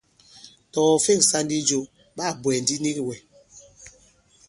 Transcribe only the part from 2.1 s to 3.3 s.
ɓa kà bwɛ̀ɛ̀ ndi nik wɛ̀.